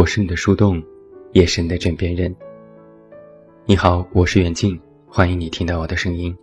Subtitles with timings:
[0.00, 0.82] 我是你的树洞，
[1.32, 2.34] 也是你的枕边人。
[3.66, 6.34] 你好，我是远近，欢迎你听到我的声音。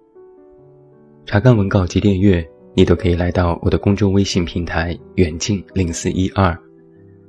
[1.26, 6.56] 查看文稿及订阅，你都可以来到我的公众微信平台“远近零四一二”，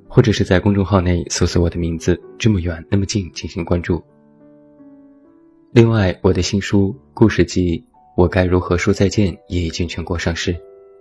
[0.07, 4.03] 或者是在公众号内搜索我的名字“这么远那么近”进行关注。
[5.73, 7.79] 另外，我的新书故事集
[8.19, 10.55] 《我该如何说再见》也已经全国上市，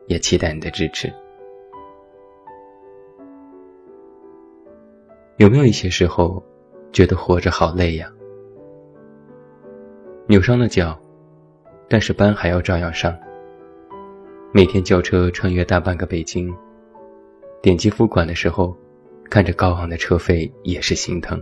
[0.07, 1.13] 也期待你的支持。
[5.37, 6.43] 有没有一些时候，
[6.91, 8.11] 觉得活着好累呀？
[10.25, 10.99] 扭伤了脚，
[11.87, 13.15] 但是班还要照样上。
[14.51, 16.51] 每天叫车穿越大半个北京，
[17.61, 18.75] 点击付款的时候，
[19.29, 21.39] 看着高昂的车费也是心疼。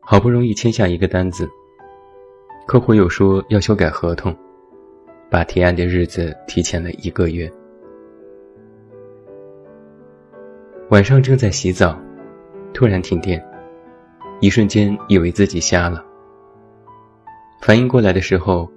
[0.00, 1.48] 好不容易签下一个单子，
[2.66, 4.36] 客户又说要修改合同，
[5.30, 7.48] 把提案的日子提前了一个月。
[10.90, 12.00] 晚上正在洗澡，
[12.72, 13.44] 突然停电，
[14.40, 16.02] 一瞬间以为自己瞎了。
[17.60, 18.72] 反应过来的时候，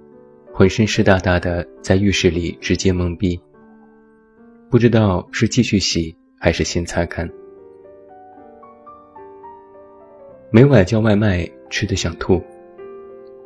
[0.52, 3.40] 浑身湿哒哒的，在浴室里直接懵逼，
[4.68, 7.26] 不知道是继续洗还是先擦干。
[10.50, 12.42] 每晚叫外卖吃的想吐，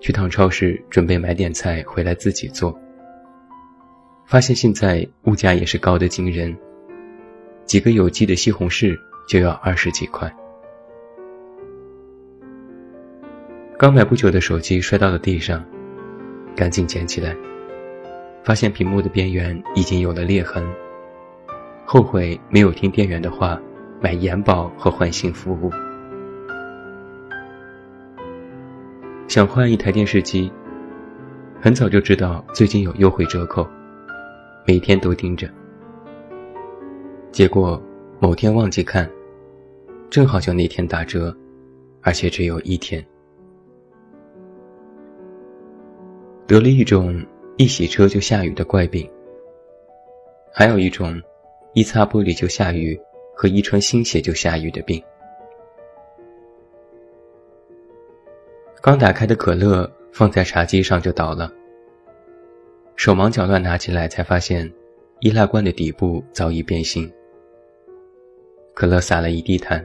[0.01, 2.77] 去趟超市准备买点菜回来自己做，
[4.27, 6.53] 发现现在物价也是高的惊人。
[7.67, 8.97] 几个有机的西红柿
[9.29, 10.33] 就要二十几块。
[13.77, 15.63] 刚买不久的手机摔到了地上，
[16.55, 17.37] 赶紧捡起来，
[18.45, 20.65] 发现屏幕的边缘已经有了裂痕。
[21.85, 23.61] 后悔没有听店员的话，
[24.01, 25.71] 买延保和换新服务。
[29.27, 30.51] 想换一台电视机，
[31.61, 33.69] 很早就知道最近有优惠折扣，
[34.65, 35.51] 每天都盯着。
[37.37, 37.79] 结果
[38.19, 39.07] 某天忘记看，
[40.09, 41.37] 正好就那天打折，
[42.01, 43.07] 而且只有一天。
[46.47, 47.23] 得了一种
[47.59, 49.07] 一洗车就下雨的怪病，
[50.51, 51.21] 还有一种
[51.75, 52.99] 一擦玻璃就下雨
[53.35, 54.99] 和一穿新鞋就下雨的病。
[58.81, 61.53] 刚打开的可乐放在茶几上就倒了，
[62.97, 64.73] 手忙脚乱拿起来才发现，
[65.21, 67.13] 易拉罐的底部早已变形。
[68.77, 69.83] 可乐洒了一地毯，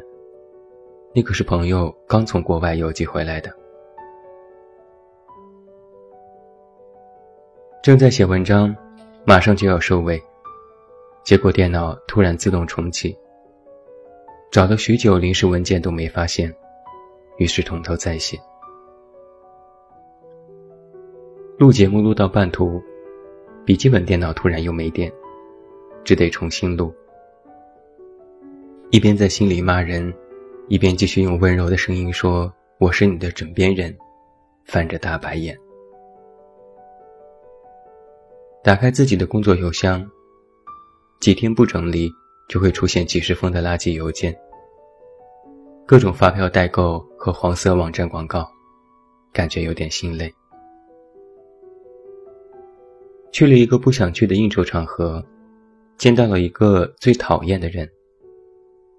[1.15, 3.49] 那可是朋友刚从国外邮寄回来的。
[7.81, 8.75] 正在写文章，
[9.23, 10.21] 马上就要收尾，
[11.23, 13.17] 结果电脑突然自动重启，
[14.51, 16.53] 找了许久临时文件都没发现，
[17.37, 18.37] 于是从头再写。
[21.57, 22.83] 录节目录到半途，
[23.63, 25.09] 笔记本电脑突然又没电，
[26.03, 26.93] 只得重新录。
[28.91, 30.13] 一边在心里骂人，
[30.67, 33.97] 一边继续用温柔的声音说：“我是你的枕边人。”
[34.67, 35.57] 翻着大白眼，
[38.61, 40.05] 打开自己的工作邮箱。
[41.21, 42.11] 几天不整理，
[42.49, 44.37] 就会出现几十封的垃圾邮件，
[45.85, 48.45] 各种发票代购和黄色网站广告，
[49.31, 50.33] 感觉有点心累。
[53.31, 55.23] 去了一个不想去的应酬场合，
[55.97, 57.89] 见到了一个最讨厌的人。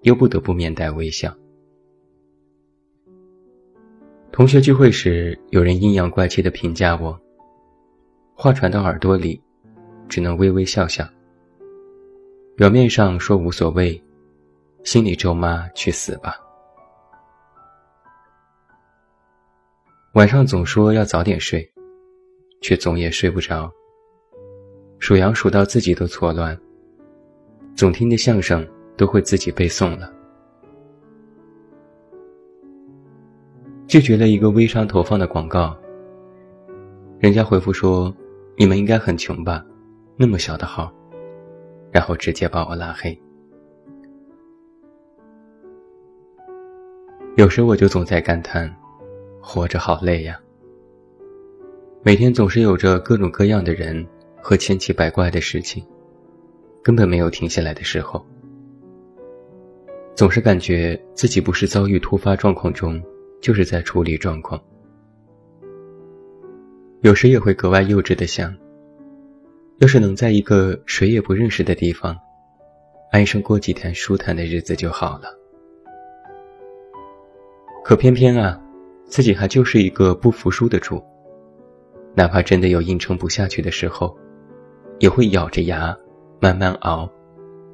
[0.03, 1.35] 又不得不面带微笑。
[4.31, 7.19] 同学聚会时，有人阴阳怪气地评价我，
[8.35, 9.41] 话传到耳朵里，
[10.07, 11.07] 只能微微笑笑。
[12.55, 14.01] 表面上说无所谓，
[14.83, 16.35] 心里咒骂去死吧。
[20.13, 21.67] 晚上总说要早点睡，
[22.61, 23.71] 却总也睡不着。
[24.99, 26.59] 数羊数到自己都错乱，
[27.75, 28.67] 总听的相声。
[28.95, 30.11] 都会自己背诵了。
[33.87, 35.77] 拒绝了一个微商投放的广告，
[37.19, 38.13] 人家回复说
[38.57, 39.63] ：“你们应该很穷吧，
[40.17, 40.91] 那么小的号。”
[41.91, 43.15] 然后直接把我拉黑。
[47.35, 48.73] 有时我就总在感叹，
[49.39, 50.39] 活着好累呀。
[52.01, 54.03] 每天总是有着各种各样的人
[54.41, 55.85] 和千奇百怪的事情，
[56.81, 58.25] 根本没有停下来的时候。
[60.23, 63.03] 总是感觉自己不是遭遇突发状况中，
[63.41, 64.57] 就是在处理状况。
[67.01, 68.55] 有时也会格外幼稚的想，
[69.79, 72.17] 要是能在一个谁也不认识的地方，
[73.11, 75.27] 安生过几天舒坦的日子就好了。
[77.83, 78.57] 可偏偏啊，
[79.03, 81.03] 自己还就是一个不服输的主，
[82.15, 84.17] 哪怕真的有硬撑不下去的时候，
[84.99, 85.93] 也会咬着牙
[86.39, 87.11] 慢慢熬，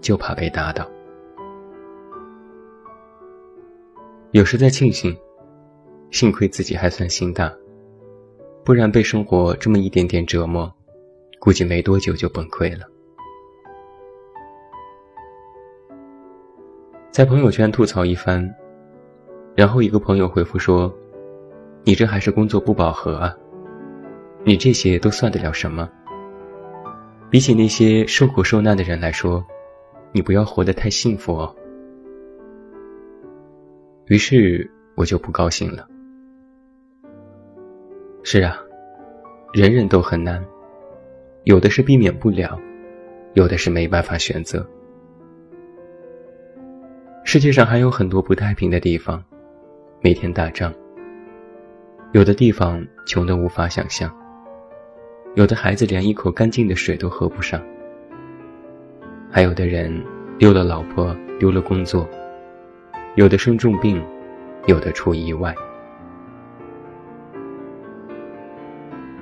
[0.02, 0.90] 就怕被打倒。
[4.32, 5.18] 有时在庆幸，
[6.12, 7.52] 幸亏自己还算心大，
[8.64, 10.72] 不然被生活这么一点点折磨，
[11.40, 12.86] 估计没多久就崩溃了。
[17.10, 18.48] 在朋友圈吐槽一番，
[19.56, 20.94] 然后一个朋友回复说
[21.84, 23.36] ：“你这还是工作不饱和啊？
[24.44, 25.90] 你这些都算得了什么？
[27.32, 29.44] 比起那些受苦受难的人来说，
[30.12, 31.54] 你不要活得太幸福哦。”
[34.10, 35.88] 于是我就不高兴了。
[38.24, 38.58] 是啊，
[39.54, 40.44] 人人都很难，
[41.44, 42.60] 有的是避免不了，
[43.36, 44.68] 有的是没办法选择。
[47.24, 49.24] 世界上还有很多不太平的地方，
[50.02, 50.74] 每天打仗。
[52.12, 54.12] 有的地方穷得无法想象，
[55.36, 57.62] 有的孩子连一口干净的水都喝不上，
[59.30, 60.04] 还有的人
[60.40, 62.10] 丢了老婆，丢了工作，
[63.16, 64.02] 有的生重病，
[64.68, 65.54] 有的出意外。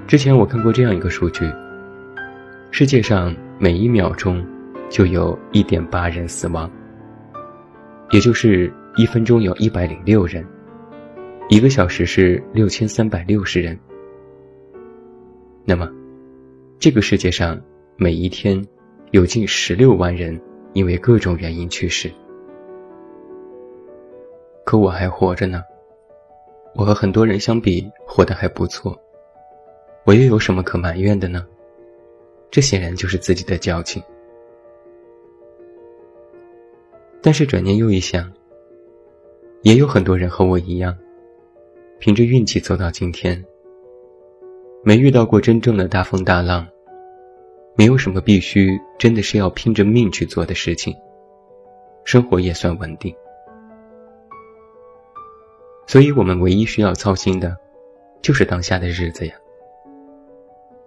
[0.05, 1.45] 之前我看过这样一个数据：
[2.71, 4.45] 世界上每一秒钟
[4.89, 6.69] 就有一点八人死亡。
[8.11, 10.45] 也就是一分钟有一百零六人，
[11.49, 13.77] 一个小时是六千三百六十人。
[15.65, 15.89] 那么，
[16.79, 17.59] 这个世界上
[17.97, 18.65] 每一天
[19.11, 20.39] 有近十六万人
[20.71, 22.09] 因为各种原因去世。
[24.67, 25.63] 可我还活着呢，
[26.75, 28.99] 我和很多人相比活得还不错，
[30.03, 31.47] 我又有什么可埋怨的呢？
[32.51, 34.03] 这显然就是自己的矫情。
[37.21, 38.29] 但是转念又一想，
[39.61, 40.93] 也有很多人和我一样，
[41.97, 43.41] 凭着运气走到今天，
[44.83, 46.67] 没遇到过真正的大风大浪，
[47.77, 50.93] 没有什么必须真的是要拼着命去做的事情，
[52.03, 53.15] 生活也算稳定。
[55.87, 57.57] 所以我们唯一需要操心的，
[58.21, 59.33] 就是当下的日子呀。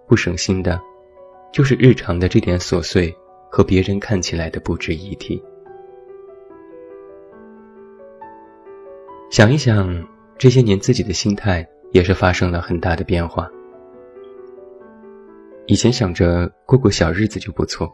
[0.07, 0.79] 不省心的，
[1.51, 3.11] 就是日常的这点琐碎
[3.49, 5.41] 和别人看起来的不值一提。
[9.31, 10.07] 想一想，
[10.37, 13.49] 这些年自己的心态也是发生了很大的变化。
[15.65, 17.91] 以前想着过过小日子就不错，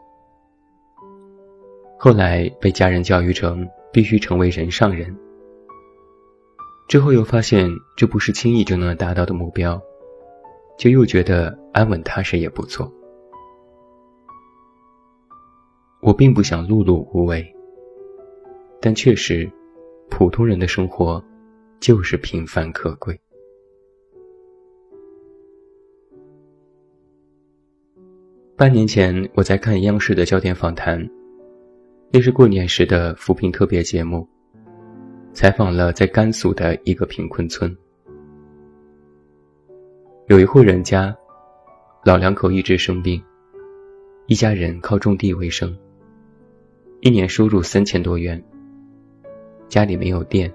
[1.96, 5.16] 后来被家人教育成必须成为人上人，
[6.88, 9.80] 之后又发现这不是轻易就能达到的目标，
[10.76, 12.92] 就又觉得安稳踏实也不错。
[16.00, 17.54] 我并不想碌碌无为，
[18.80, 19.50] 但确实，
[20.08, 21.22] 普通人的生活。
[21.80, 23.16] 就是平凡可贵。
[28.56, 31.08] 半年前，我在看央视的焦点访谈，
[32.10, 34.28] 那是过年时的扶贫特别节目，
[35.38, 37.72] 采访了在甘肃的一个贫困村，
[40.26, 41.16] 有一户人家，
[42.04, 43.22] 老两口一直生病，
[44.26, 45.78] 一家人靠种地为生，
[47.02, 48.42] 一年收入三千多元，
[49.68, 50.52] 家里没有电。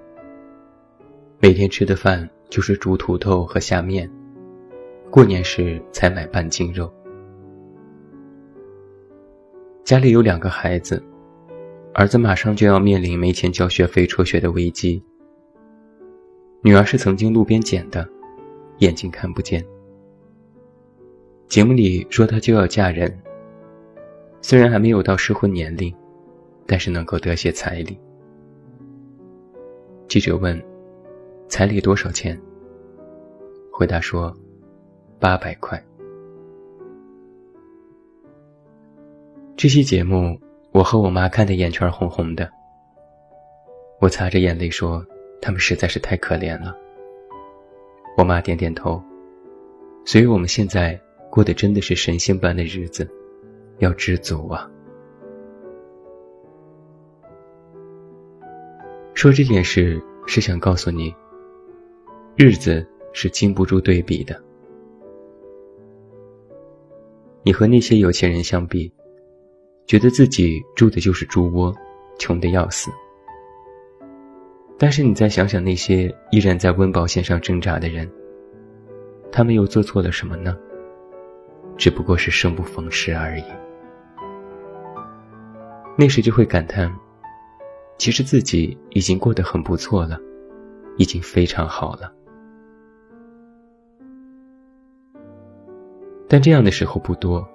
[1.39, 4.11] 每天吃的饭就是煮土豆和下面，
[5.09, 6.93] 过年时才买半斤肉。
[9.85, 11.01] 家里有两个孩子，
[11.93, 15.01] 儿子马上就要面临没钱交学费辍学的危机。
[16.61, 18.07] 女儿是曾经路边捡的，
[18.79, 19.63] 眼睛看不见。
[21.47, 23.15] 节目里说她就要嫁人，
[24.41, 25.93] 虽然还没有到适婚年龄，
[26.65, 27.97] 但是能够得些彩礼。
[30.07, 30.61] 记者问。
[31.49, 32.39] 彩礼多少钱？
[33.71, 34.35] 回答说，
[35.19, 35.79] 八百块。
[39.55, 40.39] 这期节目，
[40.73, 42.49] 我和我妈看的眼圈红红的。
[43.99, 45.05] 我擦着眼泪说
[45.39, 46.75] ：“他们实在是太可怜了。”
[48.17, 49.01] 我妈点点头。
[50.03, 50.99] 所以我们现在
[51.29, 53.07] 过的真的是神仙般的日子，
[53.77, 54.67] 要知足啊。
[59.13, 61.13] 说这件事是想告诉你。
[62.35, 64.41] 日子是经不住对比的。
[67.43, 68.91] 你和那些有钱人相比，
[69.85, 71.73] 觉得自己住的就是猪窝，
[72.17, 72.91] 穷的要死。
[74.77, 78.09] 但是你再想想那些依然在温饱线上挣扎的人，
[79.31, 80.57] 他们又做错了什么呢？
[81.77, 83.43] 只不过是生不逢时而已。
[85.97, 86.93] 那时就会感叹，
[87.97, 90.19] 其实自己已经过得很不错了，
[90.97, 92.11] 已经非常好了。
[96.27, 97.47] 但这样的时候不多。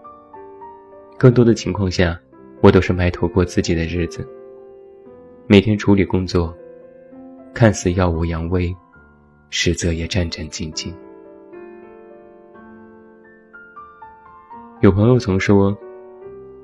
[1.18, 2.16] 更多的情况下，
[2.60, 4.25] 我都是埋头过自己的日子，
[5.48, 6.56] 每天处理工作，
[7.52, 8.72] 看似耀武扬威，
[9.50, 10.94] 实则也战战兢兢。
[14.80, 15.76] 有朋友曾说：“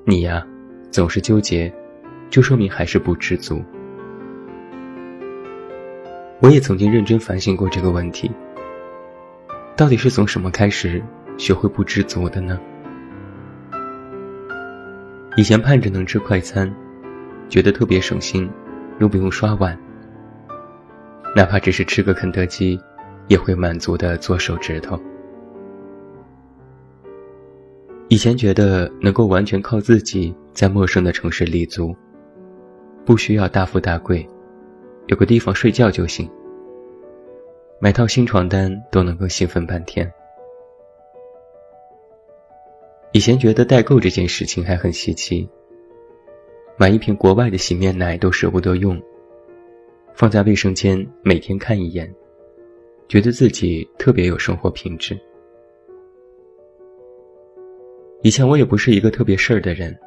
[0.07, 0.47] 你呀，
[0.89, 1.69] 总是纠结，
[2.29, 3.61] 就说明还是不知足。”
[6.39, 8.31] 我也曾经认真反省过这个问题：
[9.75, 11.03] 到底是从什么开始
[11.37, 12.57] 学会不知足的呢？
[15.37, 16.73] 以前盼着能吃快餐，
[17.49, 18.49] 觉得特别省心，
[18.99, 19.77] 又不用刷碗。
[21.35, 22.79] 哪怕只是吃个肯德基，
[23.27, 24.97] 也会满足的做手指头。
[28.07, 31.93] 以前觉得能够完全靠自己在陌生的城市立足，
[33.03, 34.25] 不需要大富大贵，
[35.07, 36.29] 有个地方睡觉就行。
[37.81, 40.09] 买套新床单都能够兴奋半天。
[43.15, 45.47] 以前觉得代购这件事情还很稀奇，
[46.75, 49.01] 买一瓶国外的洗面奶都舍不得用。
[50.13, 52.13] 放在卫生间，每天看一眼，
[53.07, 55.17] 觉得自己特别有生活品质。
[58.21, 59.97] 以前我也不是一个特别事儿的人，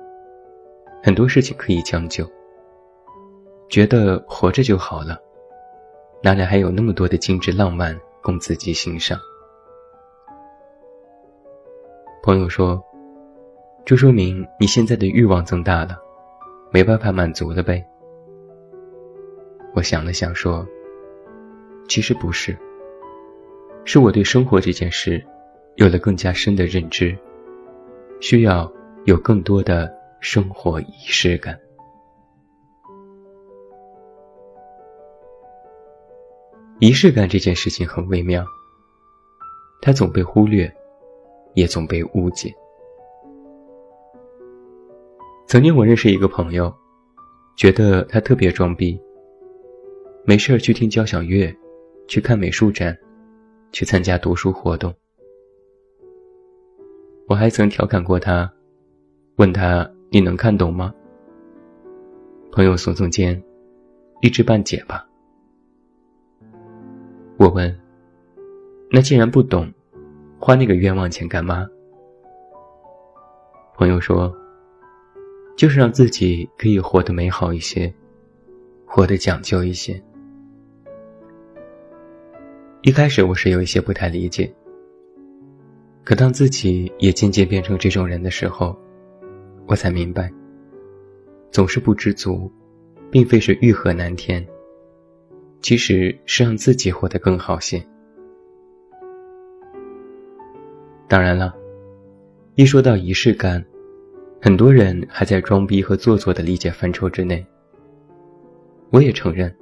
[1.03, 2.31] 很多事情可以将就，
[3.71, 5.19] 觉得活着就好了，
[6.23, 9.19] 哪里还有那么多的精致浪漫供自己欣赏？
[12.23, 12.79] 朋友说
[13.89, 15.97] ：“就说明你现在的欲望增大了，
[16.71, 17.83] 没办法满足了呗。”
[19.73, 20.67] 我想了想，说
[21.89, 22.55] ：“其实不是，
[23.87, 25.25] 是我对生活这件事
[25.77, 27.17] 有了更加深的认知，
[28.21, 28.71] 需要
[29.07, 29.91] 有更多的
[30.21, 31.59] 生活仪式感。
[36.79, 38.45] 仪式感这件事情很微妙，
[39.81, 40.71] 它总被忽略，
[41.55, 42.55] 也总被误解。
[45.49, 46.71] 曾经我认识一个朋友，
[47.57, 49.01] 觉得他特别装逼。”
[50.23, 51.51] 没事去听交响乐，
[52.07, 52.95] 去看美术展，
[53.73, 54.95] 去参加读书活动。
[57.27, 58.53] 我还曾调侃过他，
[59.37, 60.93] 问他你能看懂吗？
[62.53, 63.43] 朋友耸耸肩，
[64.21, 65.09] 一知半解吧。
[67.39, 67.75] 我问，
[68.91, 69.73] 那既然不懂，
[70.39, 71.67] 花那个冤枉钱干嘛？
[73.79, 74.31] 朋友说，
[75.59, 77.93] 就是让自己可以活得美好一些，
[78.87, 80.01] 活得讲究一些。
[82.83, 84.55] 一开始我是有一些不太理解，
[86.05, 88.79] 可当自己也渐渐变成这种人的时候，
[89.67, 90.33] 我才明白，
[91.51, 92.49] 总是不知足，
[93.11, 94.47] 并非是欲壑难填，
[95.61, 97.85] 其实是让自己活得更好些。
[101.09, 101.53] 当然了，
[102.55, 103.65] 一说到仪式感，
[104.41, 107.45] 很多人还在装逼和做作的理解范畴之内。
[108.91, 109.55] 我也承认，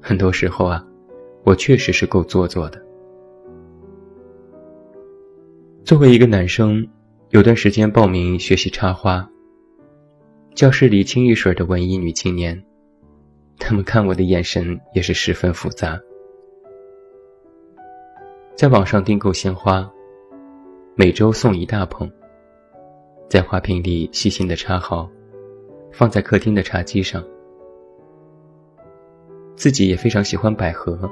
[0.00, 0.84] 很多时候啊。
[1.44, 2.82] 我确实是够做作的。
[5.84, 6.84] 作为一个男生，
[7.30, 9.24] 有段时间报名学习插花。
[10.56, 12.60] 教室里清一水的文艺女青年，
[13.60, 15.96] 他们看我的眼神也是十分复杂。
[18.56, 19.88] 在网上订购鲜花，
[20.96, 22.10] 每周送一大捧，
[23.28, 25.10] 在花瓶里细心的插好，
[25.92, 27.22] 放在客厅的茶几上。
[29.56, 31.10] 自己也非常喜欢百合。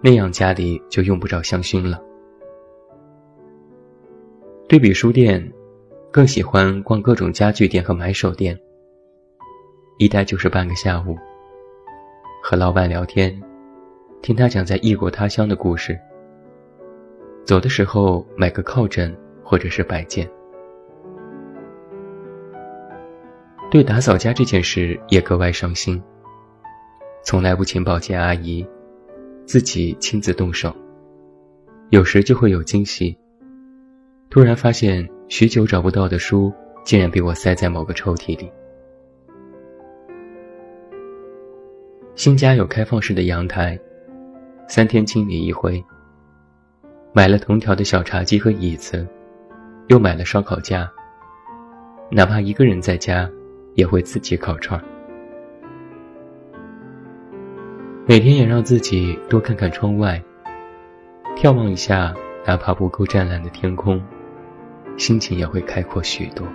[0.00, 2.00] 那样家里就用不着香薰了。
[4.68, 5.52] 对比书店，
[6.10, 8.58] 更喜欢逛各种家具店和买手店。
[9.98, 11.16] 一待就是半个下午，
[12.42, 13.38] 和老板聊天，
[14.22, 15.96] 听他讲在异国他乡的故事。
[17.44, 19.14] 走的时候买个靠枕
[19.44, 20.28] 或者是摆件。
[23.72, 25.98] 对打扫家这件事也格外上心，
[27.24, 28.62] 从来不请保洁阿姨。
[29.46, 30.76] 自己亲自动手，
[31.88, 33.16] 有时就会有惊喜。
[34.28, 36.52] 突然发现许久找不到的书，
[36.84, 38.52] 竟然被我塞在某个抽屉里。
[42.14, 43.80] 新家有开放式的阳台，
[44.68, 45.82] 三天清理一回。
[47.14, 49.08] 买了藤条的小茶几和椅子，
[49.86, 50.92] 又买了烧烤架。
[52.10, 53.28] 哪怕一个人在家，
[53.74, 54.82] 也会自己烤串。
[58.06, 60.22] 每天也让自己多看看窗外，
[61.36, 62.14] 眺望一下
[62.44, 64.02] 哪怕不够湛蓝的天空，
[64.96, 66.46] 心情也会开阔许多。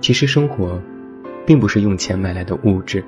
[0.00, 0.80] 其实生活，
[1.46, 3.02] 并不是用钱买来的物质，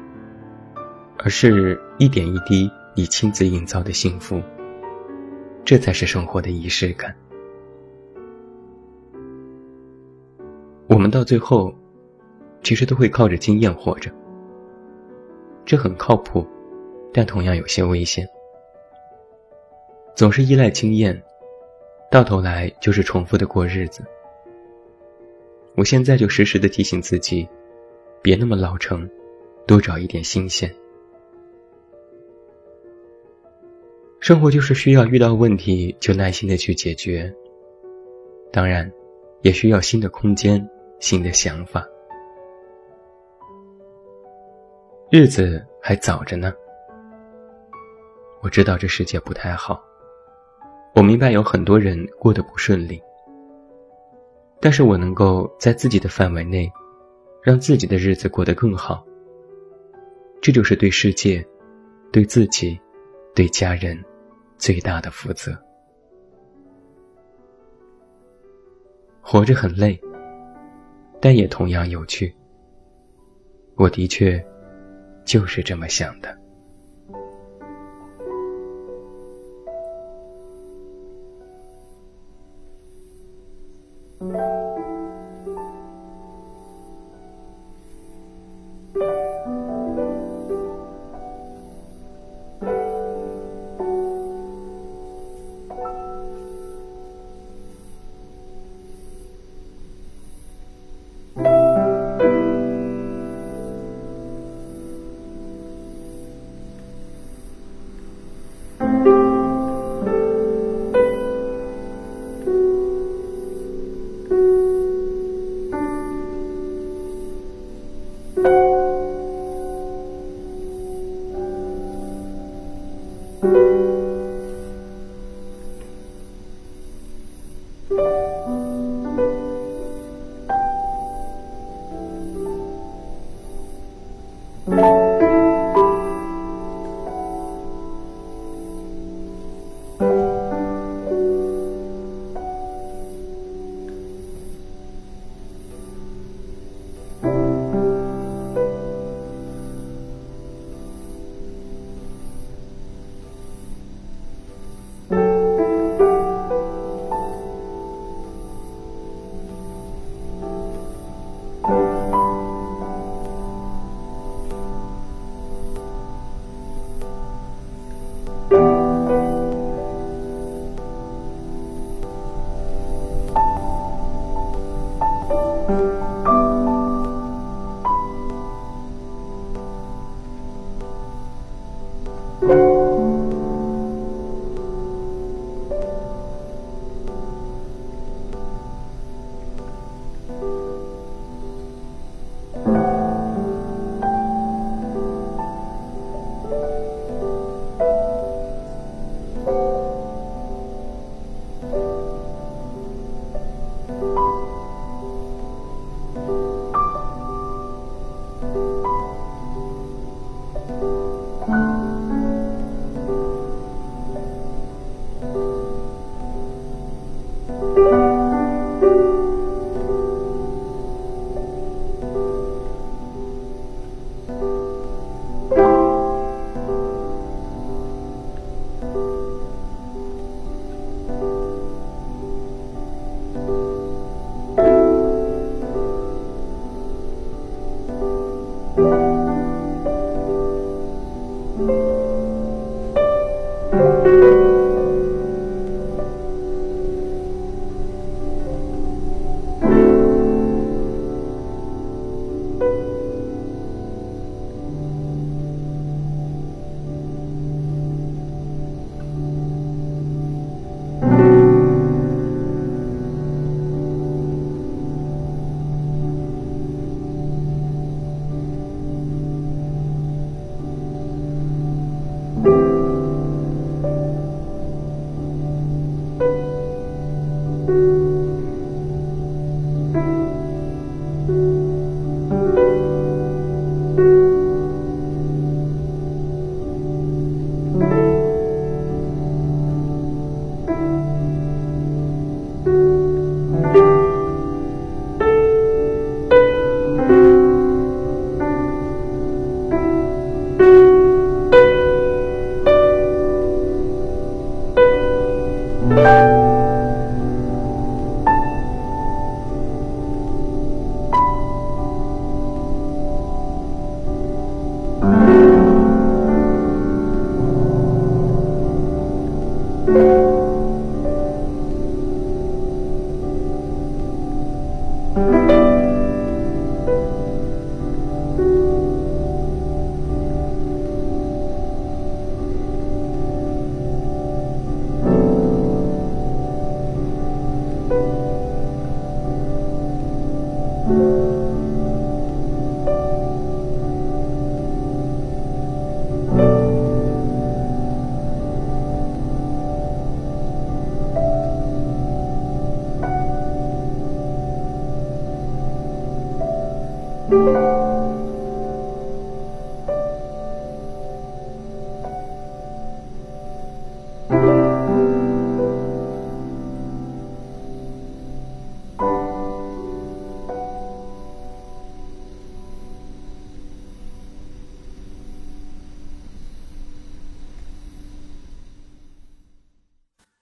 [1.18, 4.40] 而是一点一滴你亲自营造的幸福。
[5.64, 7.14] 这才是生活的仪式感。
[11.10, 11.74] 到最后，
[12.62, 14.10] 其实都会靠着经验活着。
[15.64, 16.46] 这很靠谱，
[17.12, 18.28] 但同样有些危险。
[20.14, 21.20] 总是依赖经验，
[22.10, 24.02] 到头来就是重复的过日子。
[25.76, 27.48] 我现在就时时的提醒自己，
[28.20, 29.08] 别那么老成，
[29.66, 30.70] 多找一点新鲜。
[34.18, 37.32] 生活就是需要遇到问题就耐心的去解决，
[38.52, 38.90] 当然，
[39.40, 40.68] 也需要新的空间、
[41.00, 41.84] 新的想法。
[45.10, 46.52] 日子还早着呢，
[48.42, 49.82] 我知道这世界不太好，
[50.94, 53.02] 我明白有很多人过得不顺利，
[54.60, 56.70] 但是我能够在自己的范围内，
[57.42, 59.04] 让自己的日子过得更好。
[60.40, 61.44] 这就是对世界、
[62.12, 62.78] 对自己、
[63.34, 63.98] 对家人
[64.58, 65.52] 最大的负责。
[69.20, 70.00] 活着很累，
[71.20, 72.34] 但也同样有趣。
[73.76, 74.42] 我的确。
[75.30, 76.39] 就是这么想的。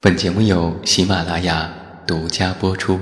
[0.09, 1.71] 本节目由喜马拉雅
[2.07, 2.99] 独家播出。